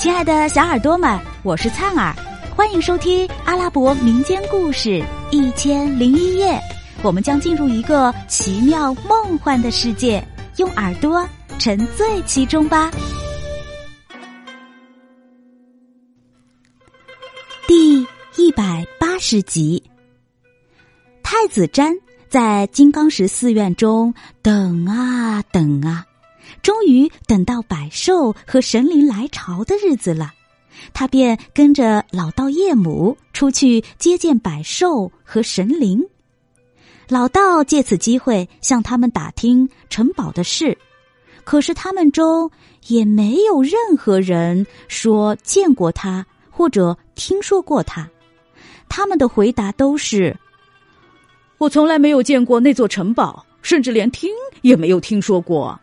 [0.00, 2.16] 亲爱的小耳朵们，我是灿儿，
[2.56, 4.88] 欢迎收听阿拉伯民间故事
[5.30, 6.52] 《一千零一夜》。
[7.02, 10.26] 我们将进入一个奇妙梦幻的世界，
[10.56, 11.22] 用耳朵
[11.58, 12.90] 沉醉其中吧。
[17.68, 18.00] 第
[18.36, 19.82] 一百八十集，
[21.22, 21.92] 太子瞻
[22.30, 26.06] 在金刚石寺院中等啊等啊。
[26.62, 30.32] 终于等到百兽和神灵来朝的日子了，
[30.92, 36.04] 他便跟着老道叶母出去接见百兽和神灵。
[37.08, 40.76] 老道借此机会向他们打听城堡的事，
[41.44, 42.50] 可是他们中
[42.86, 48.08] 也没有任何人说见过他或者听说过他。
[48.88, 50.36] 他们的回答都是
[51.58, 54.30] ：“我从来没有见过那座城堡，甚至连听
[54.62, 55.78] 也没有听说过。”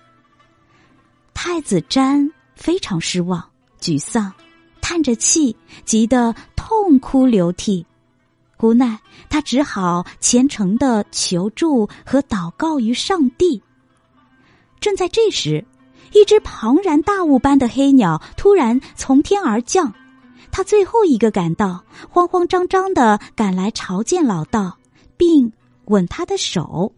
[1.50, 3.42] 太子瞻非常失望、
[3.80, 4.34] 沮丧，
[4.82, 7.86] 叹着气，急得痛哭流涕。
[8.60, 13.64] 无奈，他只好虔诚的求助和祷告于上帝。
[14.82, 15.66] 正在这时，
[16.12, 19.94] 一只庞然大物般的黑鸟突然从天而降，
[20.52, 24.78] 他最后一个赶到，慌慌张张的赶来朝见老道，
[25.16, 25.54] 并
[25.86, 26.92] 吻他的手。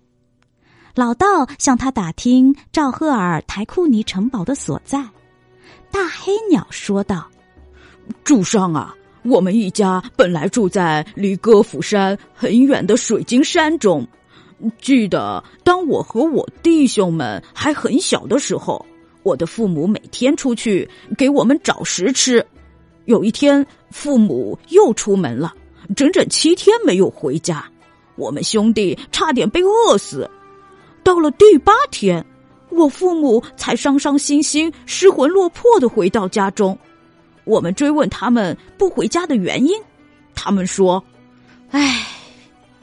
[1.00, 5.02] 老道向他打听赵赫尔台库尼城堡的所在，
[5.90, 7.26] 大黑鸟说道
[8.26, 14.06] ：“主上啊，我们一家本来住在离歌府山很远的水晶山中。
[14.82, 18.86] 记得当我和我弟兄们还很小的时候，
[19.24, 20.86] 我的父母每天出去
[21.18, 22.46] 给我们找食吃。
[23.06, 25.54] 有一天，父母又出门了，
[25.96, 27.64] 整整七天没有回家，
[28.18, 30.30] 我们兄弟差点被饿死。”
[31.10, 32.24] 到了第八天，
[32.70, 36.78] 我父母才伤伤心心、失魂落魄的回到家中。
[37.46, 39.74] 我们追问他们不回家的原因，
[40.36, 41.04] 他们说
[41.74, 42.06] ：“唉，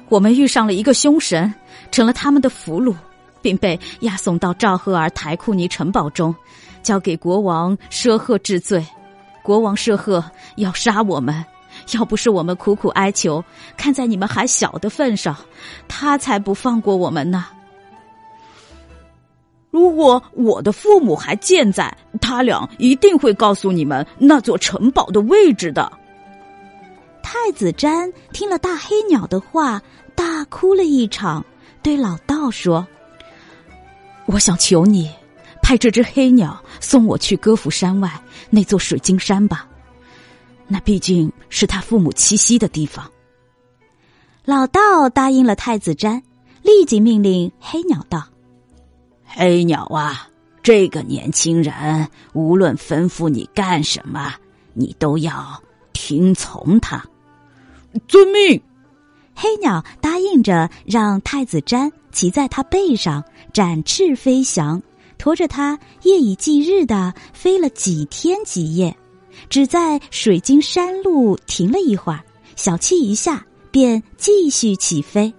[0.09, 1.55] 我们遇上了一个凶神，
[1.93, 2.93] 成了他们的俘虏，
[3.41, 6.35] 并被押送到赵赫尔台库尼城堡中，
[6.83, 8.85] 交给国王舍赫治罪。
[9.41, 10.25] 国王舍赫
[10.57, 11.45] 要杀我们，
[11.93, 13.45] 要不是我们苦苦哀求，
[13.77, 15.37] 看在你们还小的份上，
[15.87, 17.47] 他才不放过我们呢。”
[19.77, 25.93] 如果我的父母还健在，他俩一定会告诉你们那座城堡的位置的。
[27.23, 29.83] 太子瞻听了大黑鸟的话，
[30.15, 31.45] 大哭了一场，
[31.83, 32.87] 对老道说
[34.25, 35.11] ：“我想求你，
[35.61, 38.11] 派这只黑鸟送我去歌府山外
[38.49, 39.69] 那座水晶山吧，
[40.67, 43.05] 那毕竟是他父母栖息的地方。”
[44.43, 46.23] 老道答应了太子瞻，
[46.63, 48.27] 立即命令黑鸟道。
[49.39, 50.27] 黑鸟啊，
[50.63, 54.33] 这个年轻人无论吩咐你干什么，
[54.73, 57.05] 你都要听从他。
[58.09, 58.59] 遵命。
[59.35, 64.83] 黑鸟答应着，让太子瞻骑在他背上，展翅飞翔，
[65.19, 68.97] 驮着他夜以继日的飞了几天几夜，
[69.51, 72.25] 只在水晶山路停了一会儿，
[72.57, 75.31] 小憩一下，便继续起飞。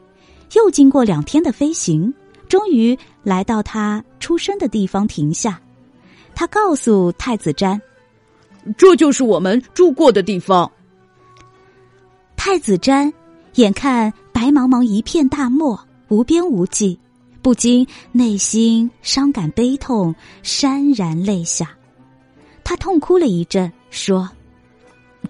[0.54, 2.14] 又经过两天的飞行。
[2.48, 2.98] 终于
[3.28, 5.60] 来到他出生的地方停下，
[6.34, 7.78] 他告诉太子瞻
[8.78, 10.72] ：“这就是我们住过的地方。”
[12.38, 13.12] 太子瞻
[13.56, 15.78] 眼看白茫茫一片大漠，
[16.08, 16.98] 无边无际，
[17.42, 21.70] 不禁内心伤感悲痛，潸然泪下。
[22.64, 24.30] 他痛哭了一阵，说：“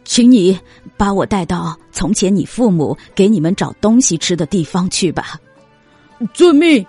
[0.05, 0.59] 请你
[0.97, 5.39] 把我带到从前你父母给你们找东西吃的地方去吧。”
[6.35, 6.85] 遵命。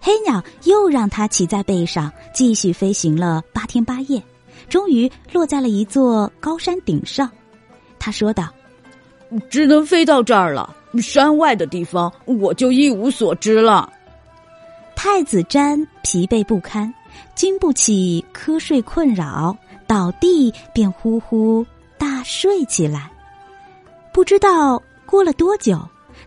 [0.00, 4.22] 黑鸟又让它骑在背上，继续飞行了八天八夜，
[4.68, 7.30] 终于落在了一座高山顶上。
[7.98, 8.48] 他说道
[9.50, 13.92] ：“只能飞到这儿了，山外的地方我就一无所知了。”
[14.94, 16.92] 太子瞻疲惫不堪，
[17.34, 19.56] 经不起瞌睡困扰，
[19.86, 23.10] 倒地便呼呼大睡起来。
[24.12, 25.80] 不知道过了多久，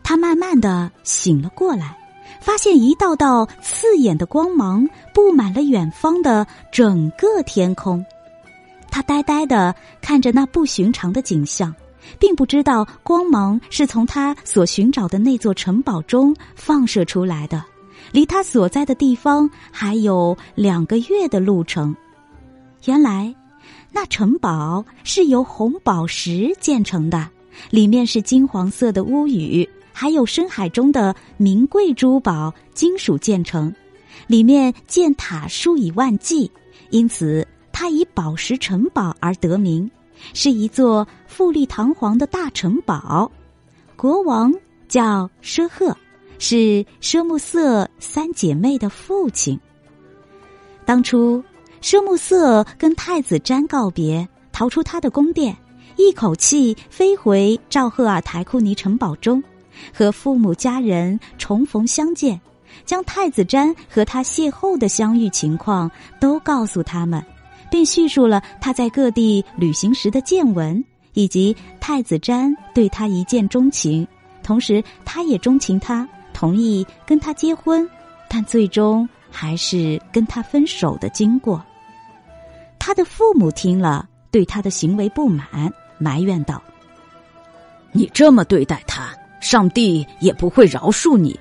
[0.04, 1.98] 他慢慢的醒了过来。
[2.42, 8.04] 发现一道道刺眼的光芒布满了远方的整个天空，
[8.90, 11.74] 他呆呆的看着那不寻常的景象，
[12.20, 17.64] 并不知道光芒是从他所寻找的那座城堡中放射出来的，
[18.12, 21.96] 离他所在的地方还有两个月的路程。
[22.86, 23.34] 原来，
[23.92, 27.30] 那城堡是由红宝石建成的，
[27.70, 29.70] 里面是金黄色的屋宇。
[29.94, 33.74] 还有深海中的名贵珠宝、金属建成，
[34.28, 36.52] 里面建塔数以万计，
[36.90, 39.90] 因此它以宝石城堡而得名，
[40.34, 43.32] 是一座富丽堂皇的大城堡。
[43.96, 44.54] 国王
[44.88, 45.96] 叫奢赫，
[46.40, 49.60] 是奢木色三姐妹的父亲。
[50.86, 51.44] 当初，
[51.82, 55.56] 奢木色跟太子詹告别，逃出他的宫殿，
[55.98, 59.42] 一口气飞回赵赫尔台库尼城堡中，
[59.94, 62.40] 和父母家人重逢相见。
[62.86, 67.24] 将太子詹和他邂逅的相遇情况都告诉他们，
[67.70, 70.84] 并叙述了他在各地旅行时的见闻，
[71.14, 74.08] 以及太子詹对他一见钟情，
[74.42, 77.88] 同时他也钟情他，同意跟他结婚，
[78.30, 81.64] 但最终还是跟他分手的经过。
[82.80, 86.62] 他的父母听了，对他的行为不满，埋怨道
[87.92, 91.38] ：“你这么对待他，上帝也不会饶恕你。”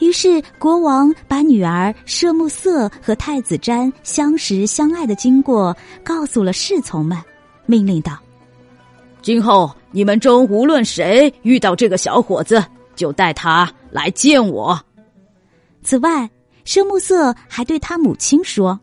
[0.00, 7.16] 于是，国王把女儿舍木色和太子詹相识相爱的经过告诉了侍从们，
[7.64, 8.18] 命令道
[9.22, 12.62] ：“今后你们中无论谁遇到这个小伙子，
[12.94, 14.78] 就带他来见我。”
[15.82, 16.28] 此外，
[16.64, 18.78] 舍木色还对他母亲说：“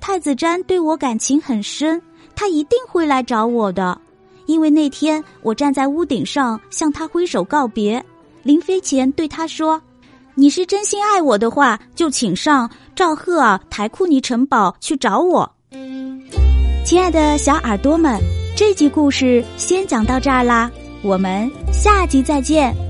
[0.00, 2.00] 太子詹对我感情很深，
[2.34, 4.00] 他一定会来找我的，
[4.48, 8.04] 因为那天我站在屋顶上向他挥手告别，
[8.42, 9.80] 临飞前对他说。”
[10.34, 15.50] 你是真心爱我的话，就请上赵赫尔台库尼城堡去找我。
[16.84, 18.20] 亲爱的小耳朵们，
[18.56, 20.70] 这集故事先讲到这儿啦，
[21.02, 22.87] 我们下集再见。